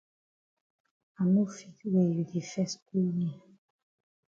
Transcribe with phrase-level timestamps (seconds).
[1.19, 3.29] I no fit wey you di fes owe me.